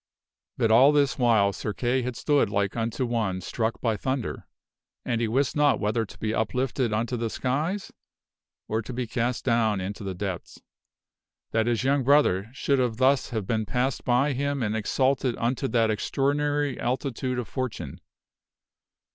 But 0.57 0.71
all 0.71 0.91
this 0.91 1.19
while 1.19 1.53
Sir 1.53 1.73
Kay 1.73 2.01
had 2.01 2.15
stood 2.15 2.49
like 2.49 2.75
unto 2.75 3.05
one 3.05 3.39
struck 3.39 3.79
by 3.81 3.95
thunder, 3.95 4.47
and 5.05 5.21
he 5.21 5.27
wist 5.27 5.55
not 5.55 5.79
whether 5.79 6.07
to 6.07 6.17
be 6.17 6.33
uplifted 6.33 6.91
unto 6.91 7.15
the 7.15 7.29
skies 7.29 7.91
or 8.67 8.81
to 8.81 8.93
be 8.93 9.05
cast 9.05 9.45
down 9.45 9.79
into 9.79 10.03
the 10.03 10.15
depths, 10.15 10.59
that 11.51 11.67
his 11.67 11.83
young 11.83 12.03
brother 12.03 12.49
should 12.51 12.79
thus 12.97 13.29
have 13.29 13.45
been 13.45 13.67
passed 13.67 14.03
by 14.03 14.33
him 14.33 14.63
and 14.63 14.75
exalted 14.75 15.35
unto 15.37 15.67
that 15.67 15.91
extraordinary 15.91 16.79
altitude 16.79 17.37
of 17.37 17.47
fortune. 17.47 17.99